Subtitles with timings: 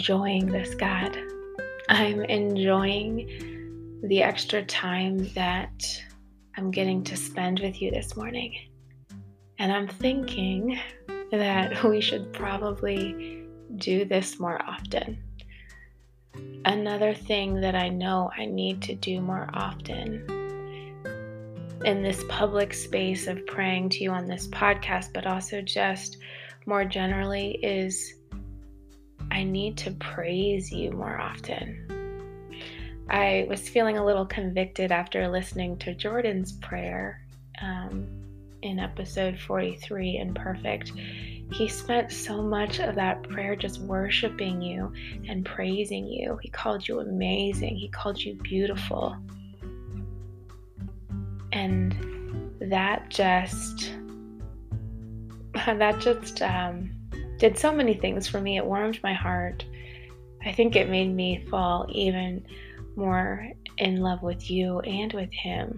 [0.00, 1.14] enjoying this, God.
[1.90, 6.02] I'm enjoying the extra time that
[6.56, 8.56] I'm getting to spend with you this morning.
[9.58, 10.80] And I'm thinking
[11.30, 13.44] that we should probably
[13.76, 15.18] do this more often.
[16.64, 20.24] Another thing that I know I need to do more often
[21.84, 26.16] in this public space of praying to you on this podcast, but also just
[26.64, 28.14] more generally, is
[29.40, 32.44] I need to praise you more often.
[33.08, 37.22] I was feeling a little convicted after listening to Jordan's prayer
[37.62, 38.06] um,
[38.60, 40.92] in episode 43 Imperfect.
[41.54, 44.92] He spent so much of that prayer just worshiping you
[45.26, 46.38] and praising you.
[46.42, 49.16] He called you amazing, he called you beautiful.
[51.52, 51.96] And
[52.60, 53.94] that just,
[55.54, 56.99] that just um,
[57.40, 58.58] did so many things for me.
[58.58, 59.64] It warmed my heart.
[60.44, 62.46] I think it made me fall even
[62.96, 65.76] more in love with you and with Him.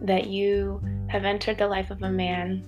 [0.00, 2.66] That you have entered the life of a man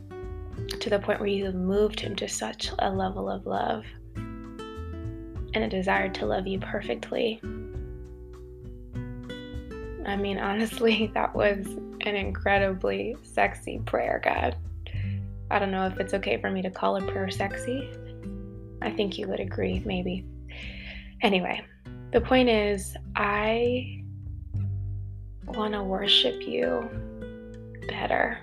[0.80, 3.84] to the point where you have moved him to such a level of love
[4.16, 7.40] and a desire to love you perfectly.
[10.06, 11.66] I mean, honestly, that was
[12.02, 14.56] an incredibly sexy prayer, God.
[15.50, 17.90] I don't know if it's okay for me to call a prayer sexy.
[18.82, 20.26] I think you would agree, maybe.
[21.22, 21.64] Anyway,
[22.12, 24.02] the point is, I
[25.46, 26.88] want to worship you
[27.88, 28.38] better.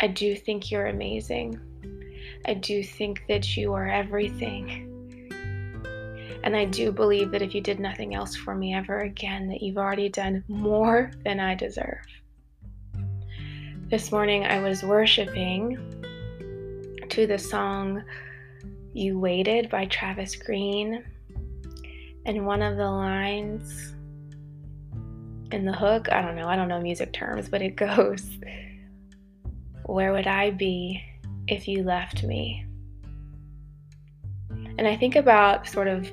[0.00, 1.60] I do think you're amazing.
[2.46, 4.88] I do think that you are everything.
[6.44, 9.62] And I do believe that if you did nothing else for me ever again, that
[9.62, 12.04] you've already done more than I deserve.
[13.92, 15.76] This morning I was worshiping
[17.10, 18.02] to the song
[18.94, 21.04] You Waited by Travis Greene.
[22.24, 23.92] And one of the lines
[25.50, 28.26] in the hook, I don't know, I don't know music terms, but it goes,
[29.84, 31.04] Where would I be
[31.46, 32.64] if you left me?
[34.78, 36.10] And I think about sort of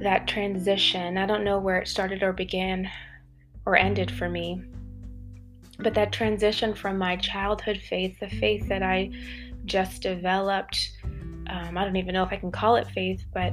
[0.00, 1.16] that transition.
[1.16, 2.90] I don't know where it started or began
[3.66, 4.64] or ended for me,
[5.82, 9.10] but that transition from my childhood faith, the faith that I
[9.64, 10.90] just developed.
[11.48, 13.52] Um, I don't even know if I can call it faith, but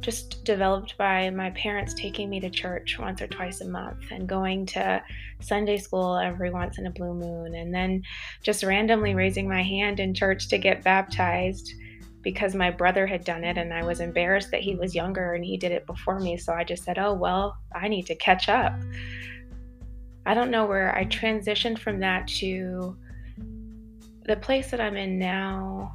[0.00, 4.26] just developed by my parents taking me to church once or twice a month and
[4.26, 5.02] going to
[5.40, 8.02] Sunday school every once in a blue moon, and then
[8.42, 11.74] just randomly raising my hand in church to get baptized
[12.22, 15.44] because my brother had done it and I was embarrassed that he was younger and
[15.44, 16.36] he did it before me.
[16.36, 18.74] So I just said, oh, well, I need to catch up.
[20.26, 22.96] I don't know where I transitioned from that to
[24.24, 25.94] the place that I'm in now,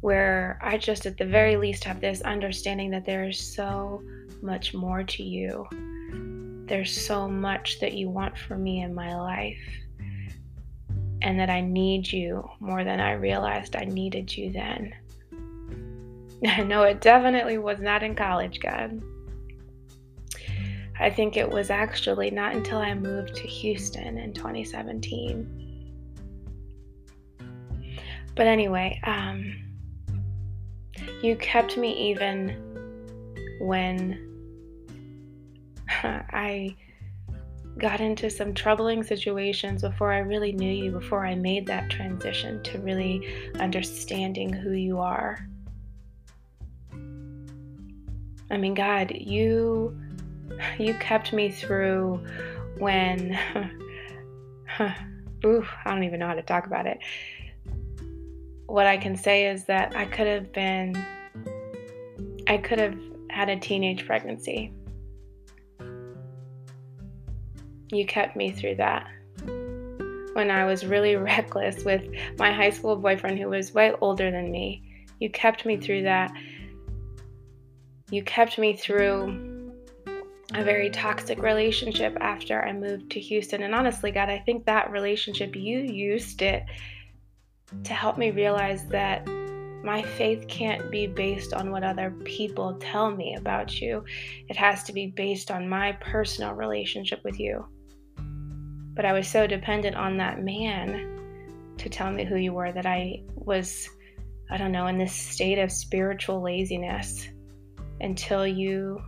[0.00, 4.02] where I just at the very least have this understanding that there is so
[4.42, 5.66] much more to you.
[6.66, 9.58] There's so much that you want for me in my life.
[11.20, 14.94] And that I need you more than I realized I needed you then.
[16.46, 19.02] I know it definitely was not in college, God.
[21.00, 25.54] I think it was actually not until I moved to Houston in 2017.
[28.34, 29.54] But anyway, um,
[31.22, 32.64] you kept me even
[33.60, 34.24] when
[36.02, 36.76] I
[37.78, 42.62] got into some troubling situations before I really knew you, before I made that transition
[42.64, 45.48] to really understanding who you are.
[48.50, 49.96] I mean, God, you
[50.78, 52.24] you kept me through
[52.78, 53.38] when
[55.44, 56.98] ooh, I don't even know how to talk about it.
[58.66, 60.96] What I can say is that I could have been
[62.46, 62.98] I could have
[63.30, 64.72] had a teenage pregnancy.
[67.90, 69.06] You kept me through that.
[70.34, 72.02] When I was really reckless with
[72.38, 74.82] my high school boyfriend who was way older than me,
[75.20, 76.30] you kept me through that
[78.10, 79.47] you kept me through
[80.54, 83.62] a very toxic relationship after I moved to Houston.
[83.62, 86.64] And honestly, God, I think that relationship, you used it
[87.84, 89.26] to help me realize that
[89.84, 94.04] my faith can't be based on what other people tell me about you.
[94.48, 97.66] It has to be based on my personal relationship with you.
[98.94, 102.86] But I was so dependent on that man to tell me who you were that
[102.86, 103.88] I was,
[104.50, 107.28] I don't know, in this state of spiritual laziness
[108.00, 109.00] until you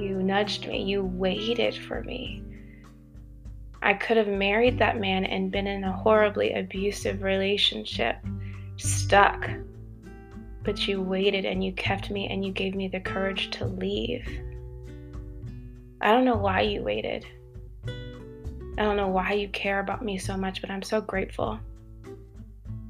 [0.00, 2.42] you nudged me, you waited for me.
[3.82, 8.16] I could have married that man and been in a horribly abusive relationship,
[8.76, 9.50] stuck.
[10.62, 14.26] But you waited and you kept me and you gave me the courage to leave.
[16.00, 17.26] I don't know why you waited.
[17.86, 21.60] I don't know why you care about me so much, but I'm so grateful.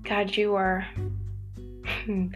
[0.05, 0.87] God, you are.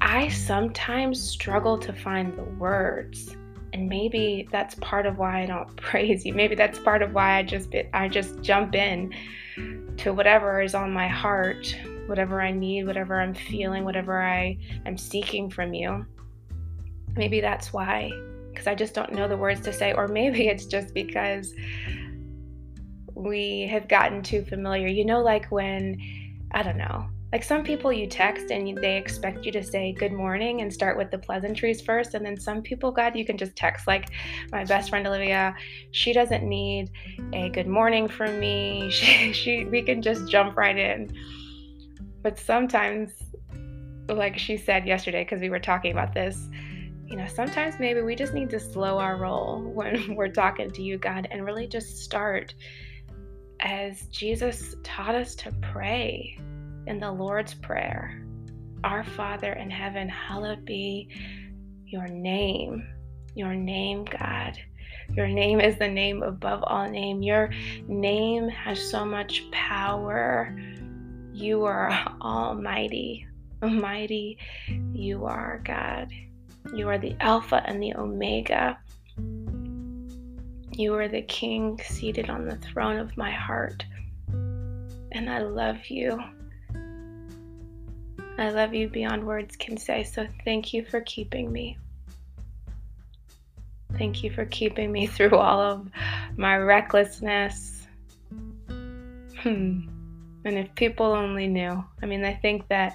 [0.00, 3.34] I sometimes struggle to find the words.
[3.72, 6.34] And maybe that's part of why I don't praise you.
[6.34, 9.14] Maybe that's part of why I just I just jump in
[9.98, 11.74] to whatever is on my heart,
[12.06, 16.06] whatever I need, whatever I'm feeling, whatever I am seeking from you.
[17.16, 18.10] Maybe that's why
[18.50, 21.54] because I just don't know the words to say or maybe it's just because
[23.14, 24.88] we have gotten too familiar.
[24.88, 26.00] You know like when
[26.52, 30.12] I don't know, like some people you text and they expect you to say good
[30.12, 32.14] morning and start with the pleasantries first.
[32.14, 33.86] And then some people, God, you can just text.
[33.86, 34.08] Like
[34.50, 35.54] my best friend Olivia,
[35.90, 36.90] she doesn't need
[37.34, 38.90] a good morning from me.
[38.98, 41.10] She, she we can just jump right in.
[42.22, 43.12] But sometimes,
[44.08, 46.48] like she said yesterday, because we were talking about this,
[47.06, 50.82] you know, sometimes maybe we just need to slow our roll when we're talking to
[50.82, 52.54] you, God, and really just start
[53.60, 56.38] as Jesus taught us to pray
[56.88, 58.18] in the Lord's Prayer
[58.82, 61.10] Our Father in heaven, hallowed be
[61.84, 62.88] your name.
[63.34, 64.58] Your name, God.
[65.10, 67.22] Your name is the name above all name.
[67.22, 67.50] Your
[67.86, 70.58] name has so much power.
[71.32, 71.90] You are
[72.22, 73.26] almighty.
[73.62, 74.38] Almighty,
[74.92, 76.10] you are God.
[76.74, 78.78] You are the Alpha and the Omega.
[80.72, 83.84] You are the King seated on the throne of my heart.
[85.12, 86.18] And I love you.
[88.38, 91.76] I love you beyond words can say, so thank you for keeping me.
[93.96, 95.90] Thank you for keeping me through all of
[96.36, 97.88] my recklessness.
[98.68, 99.88] Hmm.
[100.44, 102.94] And if people only knew, I mean, they think that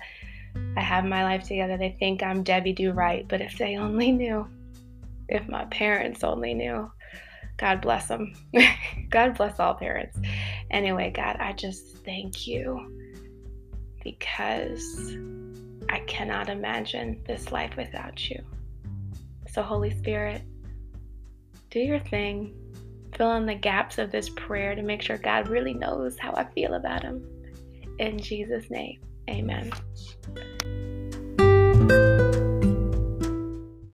[0.77, 1.77] I have my life together.
[1.77, 3.27] They think I'm Debbie Do Right.
[3.27, 4.47] But if they only knew,
[5.27, 6.89] if my parents only knew,
[7.57, 8.33] God bless them.
[9.09, 10.17] God bless all parents.
[10.71, 13.02] Anyway, God, I just thank you
[14.03, 15.15] because
[15.89, 18.41] I cannot imagine this life without you.
[19.49, 20.41] So, Holy Spirit,
[21.69, 22.53] do your thing.
[23.15, 26.45] Fill in the gaps of this prayer to make sure God really knows how I
[26.45, 27.23] feel about Him.
[27.99, 29.71] In Jesus' name, amen.